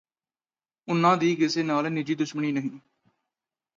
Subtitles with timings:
[0.87, 2.69] ਉਨ੍ਹਾਂ ਦੀ ਕਿਸੇ ਨਾਲ ਨਿੱਜੀ ਦੁਸ਼ਮਣੀ ਨਹੀਂ